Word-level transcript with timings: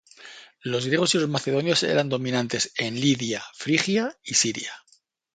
Los 0.63 0.87
griegos 0.87 1.13
y 1.13 1.19
los 1.19 1.29
macedonios 1.29 1.83
eran 1.83 2.09
dominantes 2.09 2.71
en 2.75 2.99
Lidia, 2.99 3.45
Frigia 3.53 4.17
y 4.23 4.33
Siria. 4.33 4.71